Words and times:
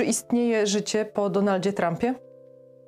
Czy 0.00 0.06
istnieje 0.06 0.66
życie 0.66 1.04
po 1.04 1.30
Donaldzie 1.30 1.72
Trumpie? 1.72 2.14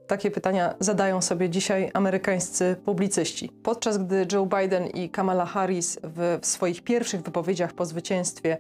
Takie 0.07 0.31
pytania 0.31 0.75
zadają 0.81 1.23
sobie 1.23 1.51
dzisiaj 1.51 1.91
amerykańscy 1.95 2.77
publicyści. 2.85 3.51
Podczas 3.63 3.99
gdy 3.99 4.27
Joe 4.33 4.47
Biden 4.47 4.87
i 4.87 5.11
Kamala 5.11 5.47
Harris 5.47 5.99
w, 6.03 6.39
w 6.43 6.47
swoich 6.47 6.83
pierwszych 6.83 7.23
wypowiedziach 7.23 7.73
po 7.73 7.85
zwycięstwie 7.85 8.59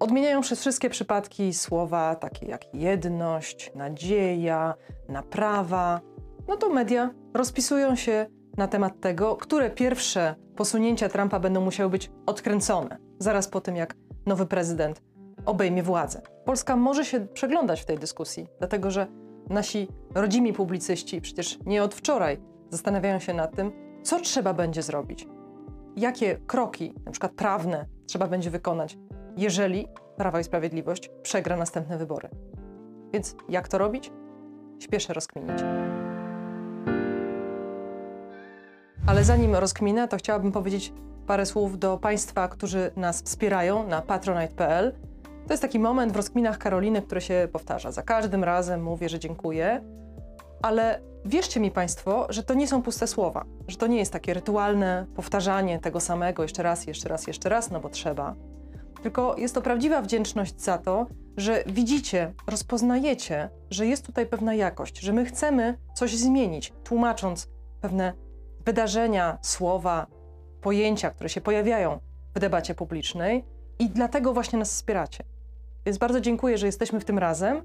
odmieniają 0.00 0.40
przez 0.40 0.60
wszystkie 0.60 0.90
przypadki 0.90 1.54
słowa 1.54 2.14
takie 2.14 2.46
jak 2.46 2.74
jedność, 2.74 3.72
nadzieja, 3.74 4.74
naprawa, 5.08 6.00
no 6.48 6.56
to 6.56 6.70
media 6.70 7.10
rozpisują 7.34 7.96
się 7.96 8.26
na 8.56 8.68
temat 8.68 9.00
tego, 9.00 9.36
które 9.36 9.70
pierwsze 9.70 10.34
posunięcia 10.56 11.08
Trumpa 11.08 11.40
będą 11.40 11.60
musiały 11.60 11.90
być 11.90 12.10
odkręcone 12.26 12.96
zaraz 13.18 13.48
po 13.48 13.60
tym, 13.60 13.76
jak 13.76 13.94
nowy 14.26 14.46
prezydent 14.46 15.02
obejmie 15.46 15.82
władzę. 15.82 16.22
Polska 16.44 16.76
może 16.76 17.04
się 17.04 17.20
przeglądać 17.20 17.80
w 17.80 17.84
tej 17.84 17.98
dyskusji, 17.98 18.46
dlatego 18.58 18.90
że 18.90 19.06
nasi 19.48 19.88
rodzimi 20.14 20.52
publicyści 20.52 21.20
przecież 21.20 21.58
nie 21.66 21.82
od 21.82 21.94
wczoraj 21.94 22.40
zastanawiają 22.70 23.18
się 23.18 23.34
nad 23.34 23.56
tym, 23.56 23.72
co 24.02 24.20
trzeba 24.20 24.54
będzie 24.54 24.82
zrobić, 24.82 25.28
jakie 25.96 26.38
kroki, 26.46 26.94
na 27.04 27.10
przykład 27.12 27.32
prawne, 27.32 27.86
trzeba 28.06 28.26
będzie 28.26 28.50
wykonać, 28.50 28.98
jeżeli 29.36 29.88
Prawa 30.16 30.40
i 30.40 30.44
Sprawiedliwość 30.44 31.10
przegra 31.22 31.56
następne 31.56 31.98
wybory. 31.98 32.28
Więc 33.12 33.36
jak 33.48 33.68
to 33.68 33.78
robić? 33.78 34.12
Śpieszę 34.78 35.14
rozkminić. 35.14 35.60
Ale 39.06 39.24
zanim 39.24 39.54
rozkminę, 39.54 40.08
to 40.08 40.16
chciałabym 40.16 40.52
powiedzieć 40.52 40.92
parę 41.26 41.46
słów 41.46 41.78
do 41.78 41.98
Państwa, 41.98 42.48
którzy 42.48 42.90
nas 42.96 43.22
wspierają 43.22 43.88
na 43.88 44.02
patronite.pl. 44.02 44.94
To 45.50 45.54
jest 45.54 45.62
taki 45.62 45.78
moment 45.78 46.12
w 46.12 46.16
rozkminach 46.16 46.58
Karoliny, 46.58 47.02
które 47.02 47.20
się 47.20 47.48
powtarza. 47.52 47.92
Za 47.92 48.02
każdym 48.02 48.44
razem 48.44 48.82
mówię, 48.82 49.08
że 49.08 49.18
dziękuję, 49.18 49.84
ale 50.62 51.00
wierzcie 51.24 51.60
mi 51.60 51.70
Państwo, 51.70 52.26
że 52.28 52.42
to 52.42 52.54
nie 52.54 52.68
są 52.68 52.82
puste 52.82 53.06
słowa, 53.06 53.44
że 53.68 53.76
to 53.76 53.86
nie 53.86 53.98
jest 53.98 54.12
takie 54.12 54.34
rytualne 54.34 55.06
powtarzanie 55.16 55.78
tego 55.78 56.00
samego 56.00 56.42
jeszcze 56.42 56.62
raz, 56.62 56.86
jeszcze 56.86 57.08
raz, 57.08 57.26
jeszcze 57.26 57.48
raz, 57.48 57.70
no 57.70 57.80
bo 57.80 57.88
trzeba. 57.88 58.34
Tylko 59.02 59.36
jest 59.38 59.54
to 59.54 59.62
prawdziwa 59.62 60.02
wdzięczność 60.02 60.60
za 60.60 60.78
to, 60.78 61.06
że 61.36 61.64
widzicie, 61.66 62.32
rozpoznajecie, 62.46 63.50
że 63.70 63.86
jest 63.86 64.06
tutaj 64.06 64.26
pewna 64.26 64.54
jakość, 64.54 64.98
że 64.98 65.12
my 65.12 65.24
chcemy 65.24 65.78
coś 65.94 66.16
zmienić, 66.16 66.72
tłumacząc 66.84 67.48
pewne 67.80 68.12
wydarzenia, 68.64 69.38
słowa, 69.42 70.06
pojęcia, 70.60 71.10
które 71.10 71.28
się 71.28 71.40
pojawiają 71.40 71.98
w 72.34 72.38
debacie 72.38 72.74
publicznej 72.74 73.44
i 73.78 73.88
dlatego 73.88 74.32
właśnie 74.32 74.58
nas 74.58 74.70
wspieracie. 74.70 75.29
Więc 75.86 75.98
bardzo 75.98 76.20
dziękuję, 76.20 76.58
że 76.58 76.66
jesteśmy 76.66 77.00
w 77.00 77.04
tym 77.04 77.18
razem, 77.18 77.62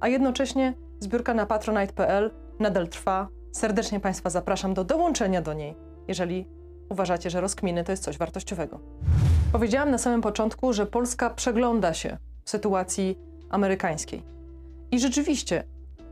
a 0.00 0.08
jednocześnie 0.08 0.74
zbiórka 1.00 1.34
na 1.34 1.46
patronite.pl 1.46 2.30
nadal 2.58 2.88
trwa. 2.88 3.28
Serdecznie 3.52 4.00
Państwa 4.00 4.30
zapraszam 4.30 4.74
do 4.74 4.84
dołączenia 4.84 5.42
do 5.42 5.52
niej, 5.52 5.74
jeżeli 6.08 6.46
uważacie, 6.88 7.30
że 7.30 7.40
rozkminy 7.40 7.84
to 7.84 7.92
jest 7.92 8.04
coś 8.04 8.18
wartościowego. 8.18 8.80
Powiedziałam 9.52 9.90
na 9.90 9.98
samym 9.98 10.20
początku, 10.20 10.72
że 10.72 10.86
Polska 10.86 11.30
przegląda 11.30 11.94
się 11.94 12.16
w 12.44 12.50
sytuacji 12.50 13.18
amerykańskiej. 13.50 14.22
I 14.90 15.00
rzeczywiście, 15.00 15.64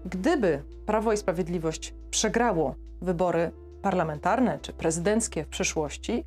gdyby 0.04 0.62
Prawo 0.86 1.12
i 1.12 1.16
Sprawiedliwość 1.16 1.94
przegrało 2.10 2.74
wybory 3.00 3.50
parlamentarne 3.82 4.58
czy 4.62 4.72
prezydenckie 4.72 5.44
w 5.44 5.48
przyszłości, 5.48 6.24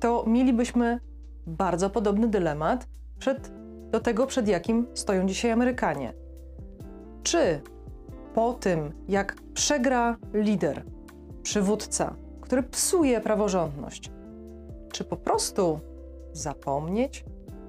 to 0.00 0.24
mielibyśmy 0.26 1.00
bardzo 1.46 1.90
podobny 1.90 2.28
dylemat 2.28 2.88
przed, 3.18 3.50
do 3.90 4.00
tego, 4.00 4.26
przed 4.26 4.48
jakim 4.48 4.86
stoją 4.94 5.26
dzisiaj 5.26 5.50
Amerykanie. 5.50 6.14
Czy 7.22 7.60
po 8.34 8.52
tym, 8.52 8.92
jak 9.08 9.36
przegra 9.54 10.16
lider, 10.34 10.84
przywódca, 11.42 12.14
który 12.40 12.62
psuje 12.62 13.20
praworządność, 13.20 14.10
czy 14.92 15.04
po 15.04 15.16
prostu 15.16 15.80
zapomnieć, 16.32 17.24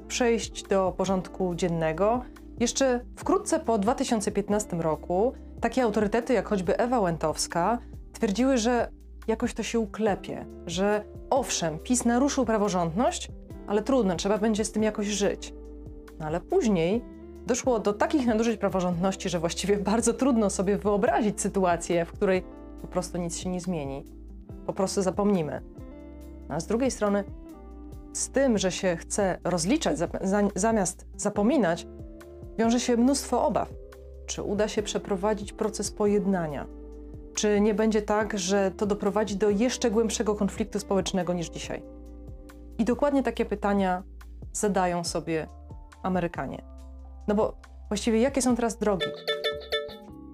przejść 0.08 0.64
do 0.64 0.94
porządku 0.98 1.56
dziennego? 1.56 2.22
Jeszcze 2.60 3.06
wkrótce 3.16 3.60
po 3.60 3.78
2015 3.78 4.78
roku 4.78 5.34
takie 5.62 5.84
autorytety 5.84 6.34
jak 6.34 6.48
choćby 6.48 6.78
Ewa 6.78 7.00
Łętowska 7.00 7.80
twierdziły, 8.14 8.58
że 8.58 8.90
jakoś 9.28 9.54
to 9.54 9.64
się 9.64 9.80
uklepie, 9.80 10.46
że 10.66 11.04
owszem, 11.30 11.80
PiS 11.80 12.06
naruszył 12.06 12.46
praworządność, 12.46 13.32
ale 13.68 13.84
trudno, 13.84 14.16
trzeba 14.16 14.38
będzie 14.38 14.66
z 14.66 14.72
tym 14.72 14.84
jakoś 14.84 15.08
żyć. 15.08 15.54
No 16.20 16.26
ale 16.26 16.42
później 16.42 17.02
doszło 17.46 17.80
do 17.80 17.94
takich 17.94 18.28
nadużyć 18.28 18.58
praworządności, 18.58 19.30
że 19.30 19.40
właściwie 19.40 19.78
bardzo 19.92 20.14
trudno 20.14 20.50
sobie 20.50 20.78
wyobrazić 20.78 21.42
sytuację, 21.42 22.06
w 22.06 22.12
której 22.12 22.44
po 22.82 22.88
prostu 22.88 23.18
nic 23.18 23.38
się 23.38 23.50
nie 23.50 23.62
zmieni. 23.62 24.06
Po 24.66 24.74
prostu 24.74 25.02
zapomnimy. 25.02 25.62
No, 26.50 26.56
a 26.56 26.60
z 26.60 26.68
drugiej 26.68 26.92
strony, 26.92 27.24
z 28.14 28.30
tym, 28.30 28.58
że 28.58 28.72
się 28.72 28.96
chce 28.96 29.40
rozliczać 29.44 29.98
zamiast 30.56 31.08
zapominać, 31.16 31.88
wiąże 32.58 32.80
się 32.80 32.98
mnóstwo 32.98 33.48
obaw. 33.48 33.70
Czy 34.26 34.44
uda 34.44 34.68
się 34.68 34.84
przeprowadzić 34.84 35.54
proces 35.54 35.92
pojednania? 35.92 36.68
Czy 37.34 37.62
nie 37.62 37.74
będzie 37.74 38.02
tak, 38.02 38.40
że 38.40 38.72
to 38.78 38.86
doprowadzi 38.86 39.36
do 39.36 39.50
jeszcze 39.50 39.92
głębszego 39.92 40.36
konfliktu 40.36 40.80
społecznego 40.80 41.34
niż 41.34 41.50
dzisiaj? 41.50 41.84
I 42.78 42.86
dokładnie 42.86 43.24
takie 43.24 43.46
pytania 43.46 44.04
zadają 44.54 45.04
sobie 45.04 45.48
Amerykanie. 46.04 46.64
No 47.28 47.36
bo 47.36 47.58
właściwie 47.88 48.20
jakie 48.20 48.42
są 48.42 48.56
teraz 48.56 48.78
drogi? 48.78 49.06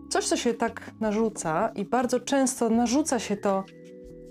Coś, 0.10 0.28
co 0.28 0.38
się 0.38 0.54
tak 0.54 0.92
narzuca 1.00 1.72
i 1.76 1.86
bardzo 1.86 2.20
często 2.20 2.70
narzuca 2.70 3.20
się 3.20 3.38
to 3.38 3.64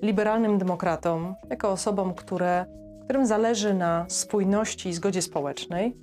liberalnym 0.03 0.59
demokratom, 0.59 1.34
jako 1.50 1.71
osobom, 1.71 2.15
które, 2.15 2.67
którym 3.05 3.27
zależy 3.27 3.75
na 3.75 4.06
spójności 4.09 4.89
i 4.89 4.93
zgodzie 4.93 5.23
społecznej, 5.23 5.97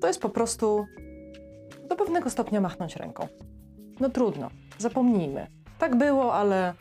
to 0.00 0.06
jest 0.06 0.20
po 0.20 0.28
prostu 0.28 0.86
do 1.88 1.96
pewnego 1.96 2.30
stopnia 2.30 2.60
machnąć 2.60 2.96
ręką. 2.96 3.26
No 4.00 4.08
trudno, 4.08 4.50
zapomnijmy. 4.78 5.46
Tak 5.78 5.96
było, 5.96 6.34
ale 6.34 6.74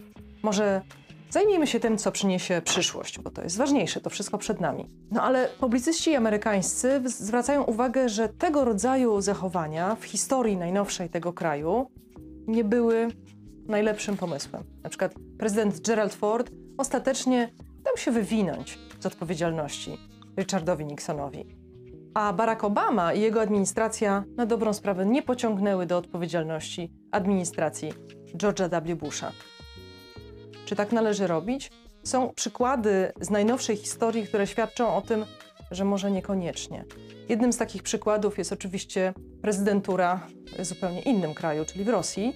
może 0.43 0.81
zajmijmy 1.29 1.67
się 1.67 1.79
tym, 1.79 1.97
co 1.97 2.11
przyniesie 2.11 2.61
przyszłość, 2.65 3.19
bo 3.19 3.29
to 3.29 3.41
jest 3.43 3.57
ważniejsze, 3.57 4.01
to 4.01 4.09
wszystko 4.09 4.37
przed 4.37 4.61
nami. 4.61 4.85
No 5.11 5.23
ale 5.23 5.49
publicyści 5.59 6.15
amerykańscy 6.15 7.01
zwracają 7.05 7.63
uwagę, 7.63 8.09
że 8.09 8.29
tego 8.29 8.65
rodzaju 8.65 9.21
zachowania 9.21 9.95
w 9.95 10.03
historii 10.03 10.57
najnowszej 10.57 11.09
tego 11.09 11.33
kraju 11.33 11.91
nie 12.47 12.63
były 12.63 13.07
najlepszym 13.67 14.17
pomysłem. 14.17 14.63
Na 14.83 14.89
przykład 14.89 15.13
prezydent 15.39 15.87
Gerald 15.87 16.13
Ford 16.13 16.51
ostatecznie 16.77 17.49
dał 17.83 17.97
się 17.97 18.11
wywinąć 18.11 18.79
z 18.99 19.05
odpowiedzialności 19.05 19.97
Richardowi 20.37 20.85
Nixonowi. 20.85 21.45
A 22.13 22.33
Barack 22.33 22.63
Obama 22.63 23.13
i 23.13 23.21
jego 23.21 23.41
administracja 23.41 24.23
na 24.37 24.45
dobrą 24.45 24.73
sprawę 24.73 25.05
nie 25.05 25.23
pociągnęły 25.23 25.85
do 25.85 25.97
odpowiedzialności 25.97 26.91
administracji 27.11 27.93
George'a 28.35 28.81
W. 28.81 28.95
Busha. 28.95 29.31
Czy 30.67 30.75
tak 30.75 30.91
należy 30.91 31.27
robić? 31.27 31.71
Są 32.03 32.33
przykłady 32.35 33.11
z 33.21 33.29
najnowszej 33.29 33.77
historii, 33.77 34.27
które 34.27 34.47
świadczą 34.47 34.95
o 34.95 35.01
tym, 35.01 35.25
że 35.71 35.85
może 35.85 36.11
niekoniecznie. 36.11 36.85
Jednym 37.29 37.53
z 37.53 37.57
takich 37.57 37.83
przykładów 37.83 38.37
jest 38.37 38.53
oczywiście 38.53 39.13
prezydentura 39.41 40.27
w 40.59 40.65
zupełnie 40.65 41.01
innym 41.01 41.33
kraju, 41.33 41.65
czyli 41.65 41.83
w 41.83 41.89
Rosji, 41.89 42.33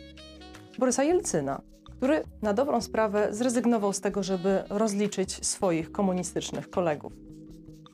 Borysa 0.79 1.03
Jelcyna, 1.03 1.61
który 1.97 2.23
na 2.41 2.53
dobrą 2.53 2.81
sprawę 2.81 3.27
zrezygnował 3.31 3.93
z 3.93 4.01
tego, 4.01 4.23
żeby 4.23 4.63
rozliczyć 4.69 5.45
swoich 5.45 5.91
komunistycznych 5.91 6.69
kolegów. 6.69 7.13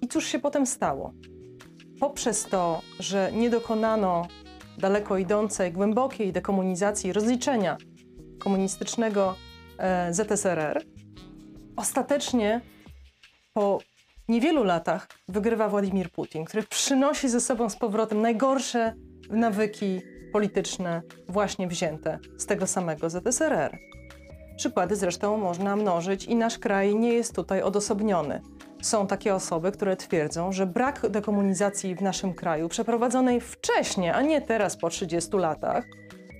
I 0.02 0.08
cóż 0.08 0.26
się 0.26 0.40
potem 0.40 0.66
stało? 0.66 1.14
Poprzez 2.00 2.46
to, 2.46 2.82
że 3.00 3.32
nie 3.34 3.50
dokonano 3.50 4.28
daleko 4.78 5.18
idącej, 5.18 5.72
głębokiej 5.72 6.34
dekomunizacji, 6.34 7.14
rozliczenia 7.14 7.78
komunistycznego 8.40 9.36
ZSRR, 10.12 10.84
ostatecznie 11.76 12.62
po 13.54 13.80
niewielu 14.28 14.64
latach 14.64 15.08
wygrywa 15.28 15.70
Władimir 15.70 16.12
Putin, 16.12 16.46
który 16.46 16.64
przynosi 16.64 17.30
ze 17.30 17.42
sobą 17.42 17.70
z 17.70 17.76
powrotem 17.76 18.22
najgorsze 18.22 18.94
nawyki 19.30 20.02
polityczne 20.34 21.02
właśnie 21.30 21.68
wzięte 21.68 22.20
z 22.38 22.46
tego 22.46 22.68
samego 22.68 23.10
ZSRR. 23.10 23.78
Przykłady 24.58 24.96
zresztą 24.96 25.38
można 25.38 25.76
mnożyć 25.76 26.26
i 26.26 26.36
nasz 26.36 26.58
kraj 26.58 26.96
nie 26.96 27.14
jest 27.14 27.36
tutaj 27.36 27.62
odosobniony. 27.62 28.42
Są 28.82 29.08
takie 29.08 29.36
osoby, 29.36 29.72
które 29.72 29.96
twierdzą, 29.96 30.52
że 30.52 30.66
brak 30.66 31.10
dekomunizacji 31.10 31.96
w 31.96 32.02
naszym 32.02 32.34
kraju, 32.34 32.70
przeprowadzonej 32.70 33.42
wcześniej, 33.42 34.10
a 34.10 34.22
nie 34.22 34.42
teraz 34.42 34.78
po 34.78 34.90
30 34.90 35.38
latach, 35.38 35.86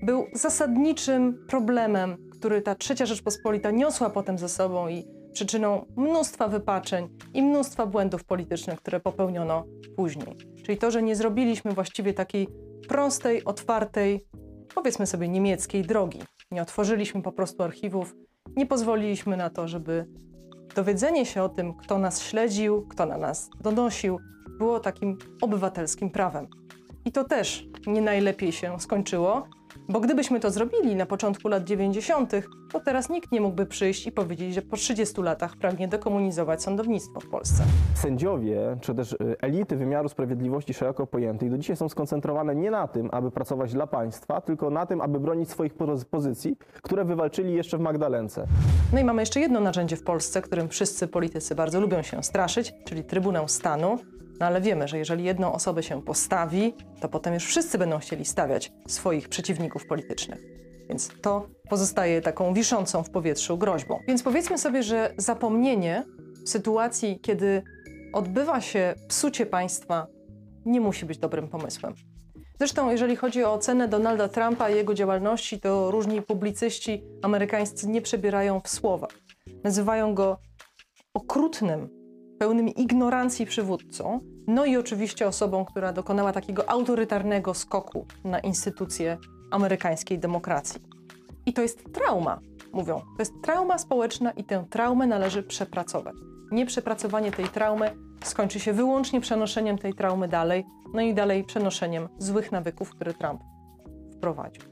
był 0.04 0.26
zasadniczym 0.34 1.46
problemem, 1.50 2.27
który 2.40 2.62
ta 2.62 2.76
trzecia 2.76 3.06
Rzeczpospolita 3.06 3.72
niosła 3.72 4.10
potem 4.10 4.38
ze 4.38 4.50
sobą 4.50 4.88
i 4.88 5.08
przyczyną 5.34 5.86
mnóstwa 5.96 6.48
wypaczeń 6.48 7.08
i 7.34 7.44
mnóstwa 7.44 7.86
błędów 7.86 8.24
politycznych, 8.24 8.80
które 8.80 9.00
popełniono 9.00 9.66
później. 9.96 10.36
Czyli 10.66 10.78
to, 10.78 10.92
że 10.92 11.04
nie 11.04 11.16
zrobiliśmy 11.16 11.72
właściwie 11.72 12.14
takiej 12.14 12.48
prostej, 12.88 13.44
otwartej 13.44 14.26
powiedzmy 14.76 15.08
sobie, 15.08 15.28
niemieckiej 15.28 15.84
drogi. 15.84 16.20
Nie 16.52 16.62
otworzyliśmy 16.62 17.22
po 17.22 17.32
prostu 17.32 17.64
archiwów, 17.64 18.16
nie 18.56 18.66
pozwoliliśmy 18.66 19.38
na 19.38 19.50
to, 19.50 19.68
żeby 19.68 20.06
dowiedzenie 20.76 21.26
się 21.26 21.44
o 21.44 21.50
tym, 21.50 21.74
kto 21.74 21.98
nas 21.98 22.22
śledził, 22.22 22.88
kto 22.88 23.06
na 23.06 23.18
nas 23.18 23.50
donosił, 23.62 24.20
było 24.58 24.80
takim 24.80 25.18
obywatelskim 25.42 26.10
prawem. 26.10 26.48
I 27.06 27.12
to 27.12 27.24
też 27.24 27.66
nie 27.88 28.02
najlepiej 28.02 28.52
się 28.52 28.80
skończyło, 28.80 29.48
bo 29.90 30.00
gdybyśmy 30.00 30.40
to 30.40 30.52
zrobili 30.52 30.96
na 30.96 31.06
początku 31.06 31.48
lat 31.48 31.64
90., 31.64 32.32
to 32.72 32.80
teraz 32.80 33.10
nikt 33.10 33.32
nie 33.32 33.42
mógłby 33.42 33.66
przyjść 33.66 34.08
i 34.08 34.12
powiedzieć, 34.12 34.54
że 34.54 34.62
po 34.62 34.78
30 34.78 35.22
latach 35.22 35.56
pragnie 35.56 35.88
dekomunizować 35.88 36.64
sądownictwo 36.64 37.20
w 37.20 37.30
Polsce. 37.30 37.64
Sędziowie, 37.96 38.78
czy 38.82 38.96
też 38.96 39.12
y, 39.14 39.18
elity 39.42 39.76
wymiaru 39.76 40.10
sprawiedliwości 40.10 40.74
szeroko 40.74 41.08
pojętej, 41.08 41.50
do 41.50 41.58
dzisiaj 41.58 41.76
są 41.76 41.90
skoncentrowane 41.90 42.56
nie 42.56 42.72
na 42.72 42.88
tym, 42.88 43.10
aby 43.12 43.32
pracować 43.32 43.74
dla 43.74 43.88
państwa, 43.88 44.42
tylko 44.42 44.70
na 44.70 44.86
tym, 44.86 45.02
aby 45.02 45.20
bronić 45.20 45.50
swoich 45.50 45.74
poz- 45.74 46.06
pozycji, 46.06 46.58
które 46.82 47.06
wywalczyli 47.06 47.54
jeszcze 47.54 47.78
w 47.78 47.82
Magdalence. 47.82 48.48
No 48.94 49.00
i 49.00 49.04
mamy 49.04 49.22
jeszcze 49.22 49.40
jedno 49.40 49.60
narzędzie 49.60 49.96
w 49.96 50.04
Polsce, 50.04 50.42
którym 50.42 50.70
wszyscy 50.70 51.08
politycy 51.08 51.56
bardzo 51.56 51.82
lubią 51.82 52.02
się 52.02 52.24
straszyć, 52.24 52.74
czyli 52.86 53.04
Trybunał 53.04 53.48
Stanu. 53.48 53.98
No 54.40 54.46
ale 54.46 54.62
wiemy, 54.62 54.88
że 54.88 54.98
jeżeli 54.98 55.24
jedną 55.24 55.54
osobę 55.54 55.84
się 55.84 56.02
postawi, 56.02 56.74
to 57.02 57.10
potem 57.10 57.34
już 57.34 57.46
wszyscy 57.46 57.78
będą 57.78 58.00
chcieli 58.00 58.26
stawiać 58.26 58.72
swoich 58.88 59.30
przeciwników 59.30 59.86
politycznych. 59.86 60.40
Więc 60.90 61.10
to 61.22 61.48
pozostaje 61.70 62.22
taką 62.22 62.54
wiszącą 62.54 63.04
w 63.04 63.10
powietrzu 63.10 63.58
groźbą. 63.58 64.00
Więc 64.08 64.24
powiedzmy 64.24 64.58
sobie, 64.58 64.84
że 64.84 65.14
zapomnienie 65.18 66.04
w 66.46 66.50
sytuacji, 66.50 67.20
kiedy 67.20 67.64
odbywa 68.14 68.62
się 68.62 68.96
psucie 69.08 69.46
państwa, 69.46 70.08
nie 70.66 70.82
musi 70.82 71.06
być 71.06 71.18
dobrym 71.18 71.48
pomysłem. 71.48 71.94
Zresztą, 72.60 72.92
jeżeli 72.92 73.16
chodzi 73.16 73.44
o 73.44 73.54
ocenę 73.54 73.88
Donalda 73.88 74.28
Trumpa 74.28 74.70
i 74.70 74.76
jego 74.76 74.94
działalności, 74.94 75.60
to 75.60 75.92
różni 75.92 76.22
publicyści 76.22 77.04
amerykańscy 77.22 77.88
nie 77.88 78.02
przebierają 78.02 78.60
w 78.60 78.70
słowa. 78.70 79.08
Nazywają 79.64 80.16
go 80.16 80.38
okrutnym, 81.14 81.90
pełnym 82.40 82.70
ignorancji 82.70 83.46
przywódcą, 83.46 84.20
no 84.48 84.66
i 84.66 84.78
oczywiście 84.78 85.28
osobą, 85.28 85.66
która 85.66 85.94
dokonała 85.94 86.34
takiego 86.34 86.70
autorytarnego 86.70 87.54
skoku 87.54 88.06
na 88.24 88.40
instytucje 88.40 89.18
amerykańskiej 89.52 90.20
demokracji. 90.20 90.82
I 91.46 91.54
to 91.54 91.62
jest 91.62 91.94
trauma, 91.94 92.40
mówią. 92.74 93.00
To 93.00 93.20
jest 93.20 93.34
trauma 93.44 93.78
społeczna 93.78 94.32
i 94.32 94.44
tę 94.44 94.66
traumę 94.70 95.08
należy 95.08 95.44
przepracować. 95.44 96.16
Nieprzepracowanie 96.52 97.32
tej 97.32 97.46
traumy 97.46 97.96
skończy 98.24 98.60
się 98.60 98.74
wyłącznie 98.74 99.22
przenoszeniem 99.22 99.78
tej 99.78 99.94
traumy 99.94 100.28
dalej, 100.28 100.66
no 100.94 101.02
i 101.02 101.14
dalej 101.14 101.44
przenoszeniem 101.44 102.10
złych 102.18 102.52
nawyków, 102.52 102.90
które 102.90 103.14
Trump 103.14 103.42
wprowadził. 104.18 104.64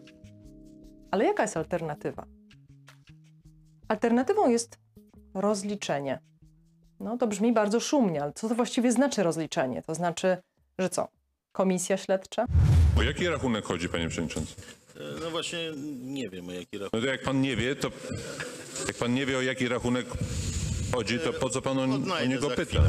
Ale 1.12 1.26
jaka 1.26 1.44
jest 1.44 1.58
alternatywa? 1.58 2.26
Alternatywą 3.88 4.50
jest 4.50 4.80
rozliczenie. 5.34 6.20
No 7.00 7.18
to 7.18 7.28
brzmi 7.28 7.54
bardzo 7.54 7.80
szumnie, 7.80 8.22
ale 8.24 8.34
co 8.34 8.50
to 8.50 8.56
właściwie 8.56 8.92
znaczy 8.92 9.24
rozliczenie? 9.24 9.82
To 9.82 9.96
znaczy, 9.96 10.38
że 10.80 10.90
co? 10.90 11.08
Komisja 11.52 11.98
śledcza? 11.98 12.46
O 13.00 13.04
jaki 13.04 13.28
rachunek 13.28 13.66
chodzi, 13.66 13.90
panie 13.90 14.10
przewodniczący? 14.10 14.54
E, 14.96 15.00
No 15.24 15.30
właśnie 15.32 15.60
nie 16.04 16.30
wiem 16.30 16.50
o 16.50 16.52
jaki 16.52 16.78
rachunek. 16.78 16.94
No 16.94 17.02
to 17.02 17.06
jak 17.08 17.24
pan 17.24 17.42
nie 17.42 17.56
wie, 17.56 17.76
to 17.76 17.90
jak 18.88 18.96
pan 18.98 19.14
nie 19.14 19.26
wie 19.26 19.38
o 19.38 19.42
jaki 19.42 19.68
rachunek 19.68 20.06
chodzi, 20.96 21.20
to 21.20 21.34
po 21.34 21.50
co 21.50 21.62
pan 21.62 21.78
o, 21.80 21.84
o 22.22 22.26
niego 22.26 22.50
pyta? 22.50 22.80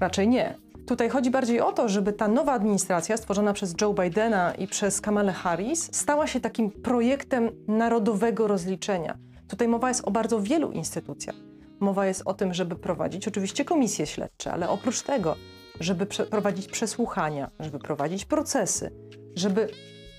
Raczej 0.00 0.28
nie. 0.28 0.54
Tutaj 0.86 1.08
chodzi 1.08 1.30
bardziej 1.30 1.60
o 1.60 1.72
to, 1.72 1.88
żeby 1.88 2.12
ta 2.12 2.28
nowa 2.28 2.52
administracja 2.52 3.16
stworzona 3.16 3.52
przez 3.52 3.74
Joe 3.80 3.92
Bidena 3.94 4.54
i 4.54 4.66
przez 4.66 5.00
Kamalę 5.00 5.32
Harris 5.32 5.88
stała 5.96 6.26
się 6.26 6.40
takim 6.40 6.70
projektem 6.70 7.50
narodowego 7.68 8.46
rozliczenia. 8.46 9.18
Tutaj 9.48 9.68
mowa 9.68 9.88
jest 9.88 10.04
o 10.04 10.10
bardzo 10.10 10.40
wielu 10.40 10.70
instytucjach. 10.72 11.36
Mowa 11.80 12.06
jest 12.06 12.22
o 12.24 12.34
tym, 12.34 12.54
żeby 12.54 12.76
prowadzić 12.76 13.28
oczywiście 13.28 13.64
komisje 13.64 14.06
śledcze, 14.06 14.52
ale 14.52 14.68
oprócz 14.68 15.02
tego, 15.02 15.36
żeby 15.80 16.06
prowadzić 16.06 16.66
przesłuchania, 16.68 17.50
żeby 17.60 17.78
prowadzić 17.78 18.24
procesy, 18.24 18.90
żeby 19.36 19.68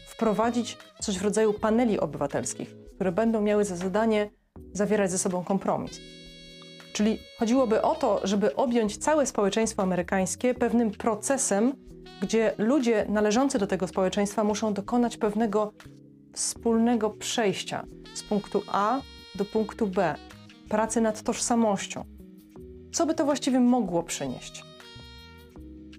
wprowadzić 0.08 0.78
coś 1.02 1.18
w 1.18 1.24
rodzaju 1.24 1.54
paneli 1.54 2.00
obywatelskich, 2.00 2.76
które 2.96 3.12
będą 3.12 3.42
miały 3.42 3.66
za 3.66 3.76
zadanie 3.76 4.30
zawierać 4.74 5.12
ze 5.12 5.18
sobą 5.18 5.44
kompromis. 5.44 6.02
Czyli 6.94 7.20
chodziłoby 7.40 7.82
o 7.82 7.96
to, 7.96 8.22
żeby 8.24 8.56
objąć 8.56 8.98
całe 8.98 9.26
społeczeństwo 9.26 9.84
amerykańskie 9.84 10.54
pewnym 10.54 10.92
procesem, 10.92 11.74
gdzie 12.22 12.54
ludzie 12.58 13.06
należący 13.10 13.60
do 13.60 13.68
tego 13.68 13.88
społeczeństwa 13.88 14.44
muszą 14.44 14.74
dokonać 14.74 15.18
pewnego 15.18 15.74
wspólnego 16.34 17.10
przejścia 17.10 17.86
z 18.14 18.24
punktu 18.24 18.64
A 18.68 19.02
do 19.36 19.46
punktu 19.46 19.88
B, 19.88 20.16
pracy 20.70 21.02
nad 21.02 21.24
tożsamością. 21.24 22.04
Co 22.94 23.06
by 23.06 23.16
to 23.16 23.26
właściwie 23.26 23.60
mogło 23.60 24.04
przynieść? 24.04 24.64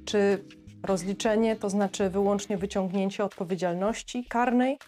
Czy 0.04 0.44
rozliczenie 0.82 1.56
to 1.56 1.70
znaczy 1.70 2.10
wyłącznie 2.10 2.58
wyciągnięcie 2.58 3.24
odpowiedzialności 3.24 4.24
karnej? 4.24 4.78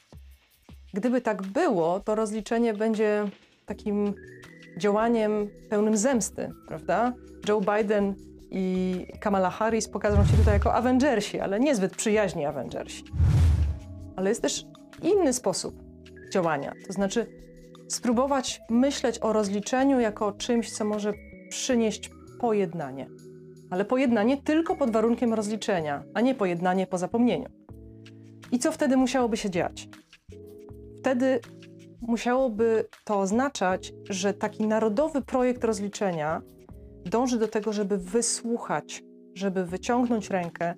Gdyby 0.95 1.21
tak 1.21 1.43
było, 1.43 2.01
to 2.01 2.15
rozliczenie 2.15 2.75
będzie 2.75 3.29
takim 3.67 4.15
działaniem 4.77 5.51
pełnym 5.71 5.97
zemsty, 5.97 6.51
prawda? 6.69 7.13
Joe 7.49 7.61
Biden 7.61 8.15
i 8.51 9.07
Kamala 9.21 9.51
Harris 9.51 9.89
pokażą 9.89 10.25
się 10.27 10.37
tutaj 10.37 10.55
jako 10.55 10.75
Avengersi, 10.75 11.41
ale 11.41 11.61
niezbyt 11.61 11.97
przyjaźni 11.97 12.45
Avengersi. 12.45 13.05
Ale 14.17 14.29
jest 14.29 14.43
też 14.43 14.65
inny 15.03 15.33
sposób 15.33 15.75
działania, 16.33 16.73
to 16.87 16.93
znaczy 16.93 17.27
spróbować 17.95 18.61
myśleć 18.71 19.19
o 19.19 19.33
rozliczeniu 19.33 20.01
jako 20.01 20.33
czymś, 20.33 20.73
co 20.73 20.85
może 20.85 21.13
przynieść 21.49 22.11
pojednanie. 22.41 23.09
Ale 23.71 23.85
pojednanie 23.85 24.43
tylko 24.43 24.77
pod 24.77 24.91
warunkiem 24.91 25.35
rozliczenia, 25.35 26.03
a 26.15 26.21
nie 26.21 26.35
pojednanie 26.35 26.87
po 26.87 26.99
zapomnieniu. 26.99 27.49
I 28.53 28.59
co 28.59 28.73
wtedy 28.73 28.97
musiałoby 28.97 29.37
się 29.37 29.51
dziać? 29.51 29.89
Wtedy 31.01 31.41
musiałoby 32.01 32.89
to 33.05 33.21
oznaczać, 33.21 33.93
że 34.11 34.35
taki 34.35 34.67
narodowy 34.67 35.23
projekt 35.23 35.65
rozliczenia 35.65 36.43
dąży 37.05 37.39
do 37.39 37.49
tego, 37.49 37.73
żeby 37.73 37.99
wysłuchać, 37.99 39.03
żeby 39.35 39.65
wyciągnąć 39.65 40.31
rękę, 40.31 40.75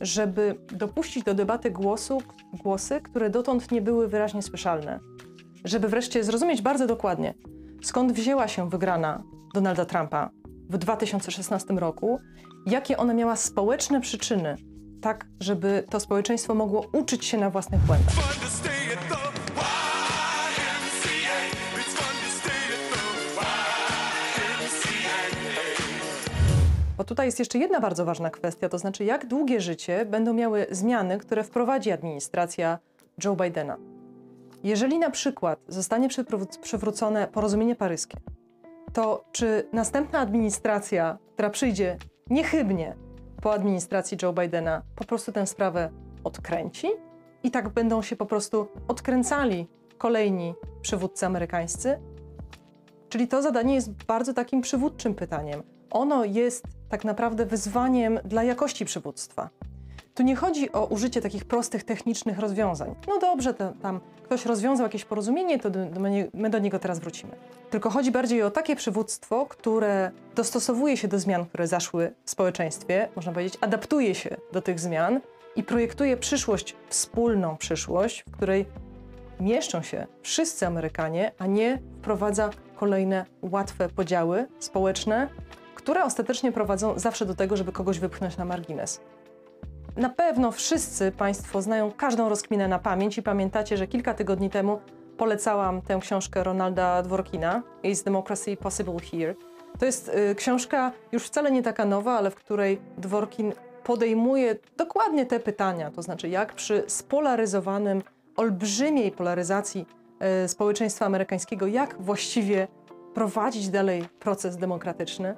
żeby 0.00 0.54
dopuścić 0.72 1.24
do 1.24 1.34
debaty 1.34 1.70
głosu, 1.70 2.22
głosy, 2.52 3.00
które 3.00 3.30
dotąd 3.30 3.70
nie 3.70 3.82
były 3.82 4.08
wyraźnie 4.08 4.42
słyszalne. 4.42 5.00
Żeby 5.68 5.88
wreszcie 5.88 6.24
zrozumieć 6.24 6.62
bardzo 6.62 6.86
dokładnie, 6.86 7.34
skąd 7.82 8.12
wzięła 8.12 8.48
się 8.48 8.70
wygrana 8.70 9.22
Donalda 9.54 9.84
Trumpa 9.84 10.30
w 10.70 10.78
2016 10.78 11.74
roku, 11.74 12.20
jakie 12.66 12.96
ona 12.96 13.14
miała 13.14 13.36
społeczne 13.36 14.00
przyczyny, 14.00 14.56
tak 15.02 15.26
żeby 15.40 15.84
to 15.90 16.00
społeczeństwo 16.00 16.54
mogło 16.54 16.86
uczyć 16.92 17.24
się 17.24 17.38
na 17.38 17.50
własnych 17.50 17.80
błędach. 17.80 18.14
Bo 26.96 27.04
tutaj 27.04 27.26
jest 27.26 27.38
jeszcze 27.38 27.58
jedna 27.58 27.80
bardzo 27.80 28.04
ważna 28.04 28.30
kwestia, 28.30 28.68
to 28.68 28.78
znaczy 28.78 29.04
jak 29.04 29.26
długie 29.26 29.60
życie 29.60 30.06
będą 30.06 30.34
miały 30.34 30.66
zmiany, 30.70 31.18
które 31.18 31.44
wprowadzi 31.44 31.90
administracja 31.90 32.78
Joe 33.24 33.36
Bidena. 33.36 33.97
Jeżeli 34.64 34.98
na 34.98 35.10
przykład 35.10 35.58
zostanie 35.68 36.08
przywró- 36.08 36.58
przywrócone 36.60 37.26
porozumienie 37.26 37.76
paryskie, 37.76 38.18
to 38.92 39.24
czy 39.32 39.68
następna 39.72 40.18
administracja, 40.18 41.18
która 41.32 41.50
przyjdzie 41.50 41.96
niechybnie 42.30 42.96
po 43.42 43.52
administracji 43.52 44.18
Joe 44.22 44.32
Bidena, 44.32 44.82
po 44.96 45.04
prostu 45.04 45.32
tę 45.32 45.46
sprawę 45.46 45.90
odkręci? 46.24 46.88
I 47.42 47.50
tak 47.50 47.68
będą 47.68 48.02
się 48.02 48.16
po 48.16 48.26
prostu 48.26 48.68
odkręcali 48.88 49.66
kolejni 49.98 50.54
przywódcy 50.82 51.26
amerykańscy? 51.26 51.98
Czyli 53.08 53.28
to 53.28 53.42
zadanie 53.42 53.74
jest 53.74 54.04
bardzo 54.04 54.34
takim 54.34 54.60
przywódczym 54.60 55.14
pytaniem. 55.14 55.62
Ono 55.90 56.24
jest 56.24 56.64
tak 56.88 57.04
naprawdę 57.04 57.46
wyzwaniem 57.46 58.20
dla 58.24 58.42
jakości 58.42 58.84
przywództwa. 58.84 59.50
Tu 60.14 60.22
nie 60.22 60.36
chodzi 60.36 60.72
o 60.72 60.86
użycie 60.86 61.20
takich 61.20 61.44
prostych, 61.44 61.84
technicznych 61.84 62.38
rozwiązań. 62.38 62.94
No 63.08 63.18
dobrze, 63.18 63.54
tam 63.54 64.00
ktoś 64.28 64.46
rozwiązał 64.46 64.86
jakieś 64.86 65.04
porozumienie, 65.04 65.58
to 65.58 65.70
my 66.34 66.50
do 66.50 66.58
niego 66.58 66.78
teraz 66.78 66.98
wrócimy. 66.98 67.32
Tylko 67.70 67.90
chodzi 67.90 68.10
bardziej 68.10 68.42
o 68.42 68.50
takie 68.50 68.76
przywództwo, 68.76 69.46
które 69.46 70.10
dostosowuje 70.34 70.96
się 70.96 71.08
do 71.08 71.18
zmian, 71.18 71.46
które 71.46 71.66
zaszły 71.66 72.14
w 72.24 72.30
społeczeństwie, 72.30 73.08
można 73.16 73.32
powiedzieć, 73.32 73.58
adaptuje 73.60 74.14
się 74.14 74.36
do 74.52 74.62
tych 74.62 74.80
zmian 74.80 75.20
i 75.56 75.62
projektuje 75.62 76.16
przyszłość, 76.16 76.76
wspólną 76.88 77.56
przyszłość, 77.56 78.24
w 78.28 78.30
której 78.30 78.66
mieszczą 79.40 79.82
się 79.82 80.06
wszyscy 80.22 80.66
Amerykanie, 80.66 81.32
a 81.38 81.46
nie 81.46 81.78
wprowadza 81.98 82.50
kolejne 82.76 83.26
łatwe 83.42 83.88
podziały 83.88 84.46
społeczne, 84.58 85.28
które 85.74 86.04
ostatecznie 86.04 86.52
prowadzą 86.52 86.98
zawsze 86.98 87.26
do 87.26 87.34
tego, 87.34 87.56
żeby 87.56 87.72
kogoś 87.72 87.98
wypchnąć 87.98 88.36
na 88.36 88.44
margines. 88.44 89.00
Na 89.98 90.08
pewno 90.08 90.52
wszyscy 90.52 91.12
Państwo 91.12 91.62
znają 91.62 91.92
każdą 91.92 92.28
rozkminę 92.28 92.68
na 92.68 92.78
pamięć 92.78 93.18
i 93.18 93.22
pamiętacie, 93.22 93.76
że 93.76 93.86
kilka 93.86 94.14
tygodni 94.14 94.50
temu 94.50 94.80
polecałam 95.16 95.82
tę 95.82 95.98
książkę 96.00 96.44
Ronalda 96.44 97.02
Dworkina, 97.02 97.62
Is 97.82 98.02
Democracy 98.02 98.56
Possible 98.56 99.00
Here? 99.10 99.34
To 99.78 99.86
jest 99.86 100.08
y, 100.08 100.34
książka 100.34 100.92
już 101.12 101.24
wcale 101.24 101.50
nie 101.50 101.62
taka 101.62 101.84
nowa, 101.84 102.18
ale 102.18 102.30
w 102.30 102.34
której 102.34 102.80
Dworkin 102.98 103.52
podejmuje 103.84 104.56
dokładnie 104.76 105.26
te 105.26 105.40
pytania, 105.40 105.90
to 105.90 106.02
znaczy 106.02 106.28
jak 106.28 106.54
przy 106.54 106.84
spolaryzowanym, 106.86 108.02
olbrzymiej 108.36 109.12
polaryzacji 109.12 109.86
y, 110.44 110.48
społeczeństwa 110.48 111.06
amerykańskiego, 111.06 111.66
jak 111.66 112.02
właściwie 112.02 112.68
prowadzić 113.14 113.68
dalej 113.68 114.04
proces 114.20 114.56
demokratyczny. 114.56 115.34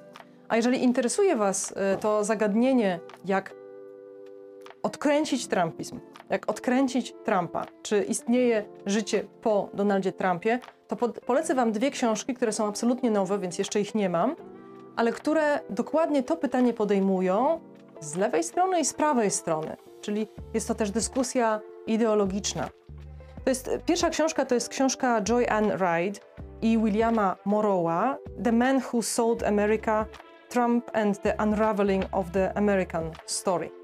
A 0.48 0.56
jeżeli 0.56 0.84
interesuje 0.84 1.36
Was 1.36 1.70
y, 1.70 1.74
to 2.00 2.24
zagadnienie, 2.24 3.00
jak 3.24 3.59
odkręcić 4.82 5.46
Trumpizm, 5.46 6.00
jak 6.30 6.50
odkręcić 6.50 7.14
Trumpa, 7.24 7.66
czy 7.82 8.02
istnieje 8.02 8.64
życie 8.86 9.24
po 9.42 9.68
Donaldzie 9.74 10.12
Trumpie, 10.12 10.60
to 10.88 10.96
pod, 10.96 11.20
polecę 11.20 11.54
Wam 11.54 11.72
dwie 11.72 11.90
książki, 11.90 12.34
które 12.34 12.52
są 12.52 12.68
absolutnie 12.68 13.10
nowe, 13.10 13.38
więc 13.38 13.58
jeszcze 13.58 13.80
ich 13.80 13.94
nie 13.94 14.08
mam, 14.08 14.36
ale 14.96 15.12
które 15.12 15.60
dokładnie 15.70 16.22
to 16.22 16.36
pytanie 16.36 16.74
podejmują 16.74 17.60
z 18.00 18.16
lewej 18.16 18.44
strony 18.44 18.80
i 18.80 18.84
z 18.84 18.94
prawej 18.94 19.30
strony. 19.30 19.76
Czyli 20.00 20.28
jest 20.54 20.68
to 20.68 20.74
też 20.74 20.90
dyskusja 20.90 21.60
ideologiczna. 21.86 22.68
To 23.44 23.50
jest, 23.50 23.70
pierwsza 23.86 24.10
książka 24.10 24.44
to 24.44 24.54
jest 24.54 24.68
książka 24.68 25.22
Joy 25.22 25.48
Ann 25.48 25.70
Reid 25.70 26.20
i 26.62 26.78
Williama 26.78 27.36
Morrowa, 27.44 28.18
The 28.44 28.52
Man 28.52 28.80
Who 28.92 29.02
Sold 29.02 29.42
America, 29.42 30.06
Trump 30.48 30.90
and 30.92 31.22
the 31.22 31.36
Unraveling 31.42 32.04
of 32.12 32.30
the 32.30 32.52
American 32.56 33.10
Story. 33.26 33.79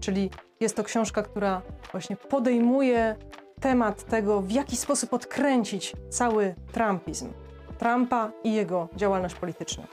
Czyli 0.00 0.30
jest 0.60 0.76
to 0.76 0.84
książka, 0.84 1.22
która 1.22 1.62
właśnie 1.92 2.16
podejmuje 2.16 3.16
temat 3.60 4.04
tego, 4.04 4.40
w 4.40 4.50
jaki 4.50 4.76
sposób 4.76 5.12
odkręcić 5.12 5.92
cały 6.08 6.54
Trumpizm, 6.72 7.32
Trumpa 7.78 8.30
i 8.44 8.52
jego 8.52 8.88
działalność 8.96 9.34
polityczną. 9.34 9.84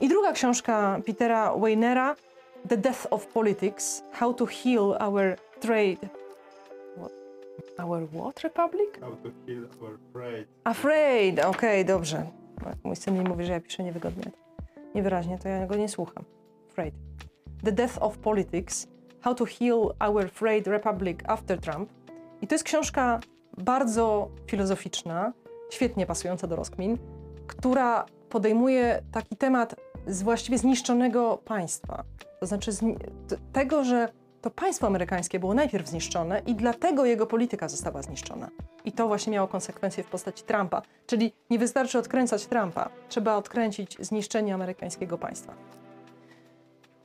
I 0.00 0.08
druga 0.08 0.32
książka 0.32 1.00
Petera 1.06 1.56
Weinera, 1.56 2.16
The 2.68 2.76
Death 2.76 3.06
of 3.10 3.26
Politics, 3.26 4.02
How 4.12 4.34
to 4.34 4.46
Heal 4.46 4.96
Our 5.00 5.36
Trade... 5.60 6.08
What? 6.96 7.12
Our 7.78 8.08
what 8.08 8.40
Republic? 8.40 9.00
How 9.00 9.16
to 9.16 9.30
heal 9.46 9.64
our 9.82 9.98
pride. 10.12 10.46
Afraid, 10.64 11.44
okej, 11.44 11.84
dobrze. 11.84 12.26
Mój 12.84 12.96
syn 12.96 13.18
mi 13.18 13.24
mówi, 13.28 13.44
że 13.44 13.52
ja 13.52 13.60
piszę 13.60 13.82
niewygodnie, 13.82 14.24
niewyraźnie, 14.94 15.38
to 15.38 15.48
ja 15.48 15.66
go 15.66 15.76
nie 15.76 15.88
słucham. 15.88 16.24
Afraid. 16.70 16.94
The 17.64 17.72
Death 17.72 18.02
of 18.02 18.18
Politics, 18.18 18.86
How 19.20 19.34
to 19.34 19.44
Heal 19.44 19.94
Our 20.08 20.30
Frayed 20.30 20.66
Republic 20.66 21.18
After 21.26 21.60
Trump. 21.60 21.90
I 22.42 22.46
to 22.46 22.54
jest 22.54 22.64
książka 22.64 23.20
bardzo 23.58 24.28
filozoficzna, 24.46 25.32
świetnie 25.70 26.06
pasująca 26.06 26.46
do 26.46 26.56
rozkmin, 26.56 26.98
która 27.46 28.06
podejmuje 28.28 29.02
taki 29.12 29.36
temat 29.36 29.74
z 30.06 30.22
właściwie 30.22 30.58
zniszczonego 30.58 31.38
państwa. 31.44 32.04
To 32.40 32.46
znaczy 32.46 32.70
tego, 33.52 33.84
że 33.84 34.08
to 34.42 34.50
państwo 34.50 34.86
amerykańskie 34.86 35.38
było 35.38 35.54
najpierw 35.54 35.88
zniszczone 35.88 36.42
i 36.46 36.54
dlatego 36.54 37.04
jego 37.04 37.26
polityka 37.26 37.68
została 37.68 38.02
zniszczona. 38.02 38.50
I 38.84 38.92
to 38.92 39.08
właśnie 39.08 39.32
miało 39.32 39.48
konsekwencje 39.48 40.04
w 40.04 40.06
postaci 40.06 40.44
Trumpa. 40.44 40.82
Czyli 41.06 41.32
nie 41.50 41.58
wystarczy 41.58 41.98
odkręcać 41.98 42.46
Trumpa, 42.46 42.88
trzeba 43.08 43.36
odkręcić 43.36 43.96
zniszczenie 44.00 44.54
amerykańskiego 44.54 45.18
państwa. 45.18 45.54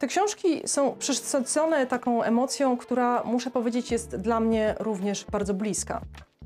Te 0.01 0.08
książki 0.08 0.62
są 0.65 0.96
przesycone 1.00 1.88
taką 1.88 2.24
emocją, 2.24 2.77
która, 2.77 3.24
muszę 3.24 3.51
powiedzieć, 3.51 3.91
jest 3.91 4.15
dla 4.15 4.39
mnie 4.39 4.75
również 4.79 5.25
bardzo 5.31 5.53
bliska. 5.53 6.01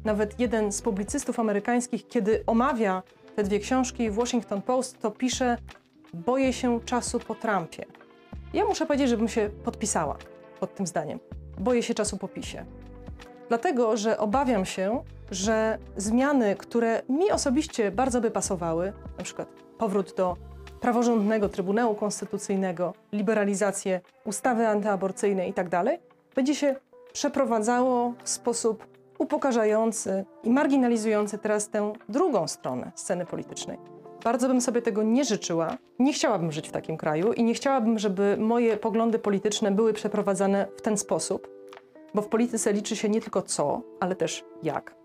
Nawet 0.05 0.39
jeden 0.39 0.71
z 0.71 0.81
publicystów 0.81 1.39
amerykańskich, 1.39 2.07
kiedy 2.07 2.43
omawia 2.47 3.03
te 3.35 3.43
dwie 3.43 3.59
książki 3.59 4.09
w 4.09 4.15
Washington 4.15 4.61
Post, 4.61 5.01
to 5.01 5.11
pisze: 5.11 5.57
Boję 6.13 6.53
się 6.53 6.79
czasu 6.85 7.19
po 7.19 7.35
Trumpie. 7.35 7.85
Ja 8.53 8.65
muszę 8.65 8.85
powiedzieć, 8.85 9.09
żebym 9.09 9.27
się 9.27 9.49
podpisała 9.63 10.17
pod 10.59 10.75
tym 10.75 10.87
zdaniem. 10.87 11.19
Boję 11.57 11.83
się 11.83 11.93
czasu 11.93 12.17
po 12.17 12.27
PiSie. 12.27 12.65
Dlatego, 13.47 13.97
że 13.97 14.17
obawiam 14.17 14.65
się, 14.65 15.03
że 15.31 15.77
zmiany, 15.97 16.55
które 16.55 17.01
mi 17.09 17.31
osobiście 17.31 17.91
bardzo 17.91 18.21
by 18.21 18.31
pasowały, 18.31 18.93
na 19.17 19.23
przykład 19.23 19.47
powrót 19.77 20.13
do 20.17 20.37
praworządnego 20.85 21.49
Trybunału 21.49 21.95
Konstytucyjnego, 21.95 22.93
liberalizację 23.11 24.01
ustawy 24.25 24.67
antyaborcyjnej 24.67 25.47
itd., 25.47 25.97
będzie 26.35 26.55
się 26.55 26.75
przeprowadzało 27.13 28.13
w 28.23 28.29
sposób 28.29 28.87
upokarzający 29.17 30.25
i 30.43 30.49
marginalizujący 30.49 31.37
teraz 31.37 31.69
tę 31.69 31.93
drugą 32.09 32.47
stronę 32.47 32.91
sceny 32.95 33.25
politycznej. 33.25 33.77
Bardzo 34.23 34.47
bym 34.47 34.61
sobie 34.61 34.81
tego 34.81 35.03
nie 35.03 35.25
życzyła. 35.25 35.77
Nie 35.99 36.13
chciałabym 36.13 36.51
żyć 36.51 36.69
w 36.69 36.71
takim 36.71 36.97
kraju 36.97 37.33
i 37.33 37.43
nie 37.43 37.53
chciałabym, 37.53 37.99
żeby 37.99 38.37
moje 38.39 38.77
poglądy 38.77 39.19
polityczne 39.19 39.71
były 39.71 39.93
przeprowadzane 39.93 40.67
w 40.77 40.81
ten 40.81 40.97
sposób, 40.97 41.47
bo 42.13 42.21
w 42.21 42.27
polityce 42.27 42.73
liczy 42.73 42.95
się 42.95 43.09
nie 43.09 43.21
tylko 43.21 43.41
co, 43.41 43.81
ale 43.99 44.15
też 44.15 44.43
jak. 44.63 44.95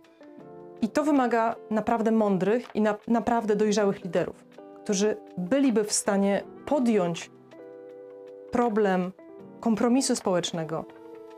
I 0.83 0.89
to 0.89 1.05
wymaga 1.05 1.57
naprawdę 1.71 2.11
mądrych 2.11 2.69
i 2.75 2.81
na, 2.81 2.97
naprawdę 3.09 3.57
dojrzałych 3.57 4.05
liderów, 4.05 4.45
którzy 4.85 5.17
byliby 5.39 5.85
w 5.85 5.93
stanie 5.93 6.43
podjąć 6.67 7.31
problem 8.51 9.13
kompromisu 9.61 10.17
społecznego, 10.17 10.85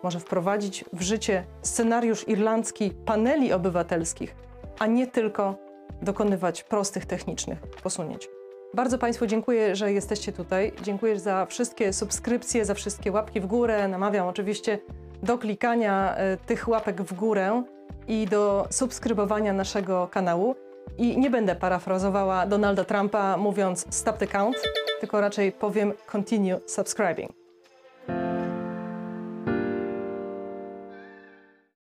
może 0.03 0.21
wprowadzić 0.21 0.85
w 0.93 1.03
życie 1.03 1.45
scenariusz 1.63 2.29
irlandzki 2.29 2.91
paneli 2.91 3.53
obywatelskich, 3.53 4.37
a 4.79 4.87
nie 4.87 5.07
tylko 5.07 5.55
dokonywać 6.03 6.63
prostych 6.63 7.07
technicznych 7.07 7.59
posunięć. 7.83 8.29
Bardzo 8.75 8.99
Państwu 8.99 9.27
dziękuję, 9.27 9.77
że 9.77 9.93
jesteście 9.93 10.33
tutaj. 10.33 10.73
Dziękuję 10.83 11.21
za 11.21 11.47
wszystkie 11.47 11.93
subskrypcje, 11.93 12.65
za 12.65 12.75
wszystkie 12.75 13.13
łapki 13.13 13.41
w 13.41 13.47
górę. 13.47 13.89
Namawiam 13.89 14.29
oczywiście 14.29 14.79
do 15.23 15.39
klikania 15.39 16.17
e, 16.17 16.37
tych 16.37 16.69
łapek 16.69 17.03
w 17.03 17.15
górę 17.15 17.63
i 18.09 18.27
do 18.27 18.67
subskrybowania 18.71 19.53
naszego 19.53 20.09
kanału. 20.11 20.55
I 20.99 21.19
nie 21.19 21.31
będę 21.31 21.57
parafrazowała 21.57 22.47
Donalda 22.47 22.85
Trumpa 22.85 23.37
mówiąc 23.37 23.87
stop 23.91 24.19
the 24.19 24.27
count, 24.27 24.57
tylko 25.01 25.21
raczej 25.21 25.53
powiem 25.53 25.93
continue 26.07 26.61
subscribing. 26.67 27.42